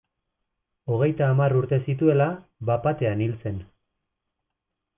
[0.95, 2.27] Hogeita hamar urte zituela,
[2.71, 3.61] bat-batean hil zen.